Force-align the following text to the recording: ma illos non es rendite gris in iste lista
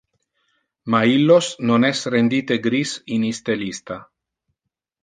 ma 0.93 1.01
illos 1.17 1.49
non 1.71 1.85
es 1.91 2.01
rendite 2.15 2.59
gris 2.67 2.95
in 3.17 3.31
iste 3.33 3.61
lista 3.63 4.01